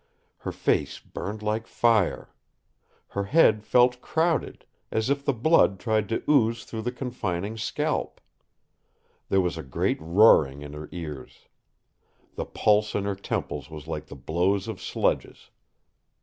Her 0.39 0.51
face 0.51 0.97
burned 0.97 1.43
like 1.43 1.67
fire. 1.67 2.33
Her 3.09 3.25
head 3.25 3.63
felt 3.63 4.01
crowded, 4.01 4.65
as 4.89 5.11
if 5.11 5.23
the 5.23 5.31
blood 5.31 5.79
tried 5.79 6.09
to 6.09 6.23
ooze 6.27 6.63
through 6.63 6.81
the 6.81 6.91
confining 6.91 7.55
scalp. 7.55 8.19
There 9.29 9.41
was 9.41 9.59
a 9.59 9.61
great 9.61 10.01
roaring 10.01 10.63
in 10.63 10.73
her 10.73 10.89
ears. 10.91 11.47
The 12.33 12.45
pulse 12.45 12.95
in 12.95 13.03
her 13.03 13.13
temples 13.13 13.69
was 13.69 13.85
like 13.87 14.07
the 14.07 14.15
blows 14.15 14.67
of 14.67 14.81
sledges. 14.81 15.51